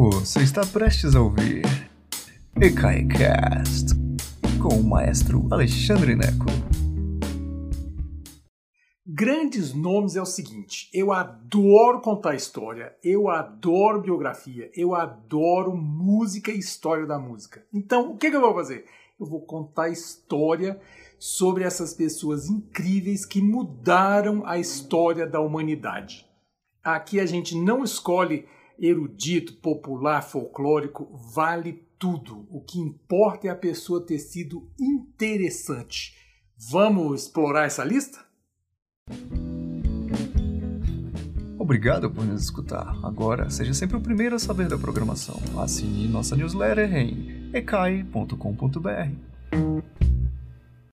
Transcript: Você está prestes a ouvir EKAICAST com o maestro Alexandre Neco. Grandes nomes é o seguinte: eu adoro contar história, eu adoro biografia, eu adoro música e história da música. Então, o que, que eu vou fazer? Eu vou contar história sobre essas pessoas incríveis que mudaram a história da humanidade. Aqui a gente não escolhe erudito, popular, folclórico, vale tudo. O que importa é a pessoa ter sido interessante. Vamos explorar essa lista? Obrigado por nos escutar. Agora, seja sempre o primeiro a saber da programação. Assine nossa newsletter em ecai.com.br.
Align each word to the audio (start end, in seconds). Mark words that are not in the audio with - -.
Você 0.00 0.44
está 0.44 0.64
prestes 0.64 1.16
a 1.16 1.20
ouvir 1.20 1.64
EKAICAST 2.54 3.96
com 4.62 4.76
o 4.76 4.84
maestro 4.84 5.48
Alexandre 5.50 6.14
Neco. 6.14 6.46
Grandes 9.04 9.74
nomes 9.74 10.14
é 10.14 10.22
o 10.22 10.24
seguinte: 10.24 10.88
eu 10.94 11.10
adoro 11.10 12.00
contar 12.00 12.36
história, 12.36 12.94
eu 13.02 13.28
adoro 13.28 14.00
biografia, 14.00 14.70
eu 14.72 14.94
adoro 14.94 15.76
música 15.76 16.52
e 16.52 16.60
história 16.60 17.04
da 17.04 17.18
música. 17.18 17.66
Então, 17.74 18.12
o 18.12 18.16
que, 18.16 18.30
que 18.30 18.36
eu 18.36 18.40
vou 18.40 18.54
fazer? 18.54 18.84
Eu 19.18 19.26
vou 19.26 19.40
contar 19.40 19.88
história 19.88 20.80
sobre 21.18 21.64
essas 21.64 21.92
pessoas 21.92 22.48
incríveis 22.48 23.26
que 23.26 23.42
mudaram 23.42 24.46
a 24.46 24.58
história 24.58 25.26
da 25.26 25.40
humanidade. 25.40 26.24
Aqui 26.84 27.18
a 27.18 27.26
gente 27.26 27.56
não 27.56 27.82
escolhe 27.82 28.46
erudito, 28.78 29.54
popular, 29.54 30.22
folclórico, 30.22 31.08
vale 31.34 31.84
tudo. 31.98 32.46
O 32.50 32.60
que 32.60 32.78
importa 32.78 33.48
é 33.48 33.50
a 33.50 33.56
pessoa 33.56 34.04
ter 34.04 34.18
sido 34.18 34.68
interessante. 34.80 36.14
Vamos 36.56 37.22
explorar 37.22 37.66
essa 37.66 37.84
lista? 37.84 38.26
Obrigado 41.58 42.10
por 42.10 42.24
nos 42.24 42.42
escutar. 42.42 42.96
Agora, 43.02 43.50
seja 43.50 43.74
sempre 43.74 43.96
o 43.96 44.00
primeiro 44.00 44.36
a 44.36 44.38
saber 44.38 44.68
da 44.68 44.78
programação. 44.78 45.38
Assine 45.60 46.08
nossa 46.08 46.34
newsletter 46.34 46.94
em 46.94 47.50
ecai.com.br. 47.52 49.27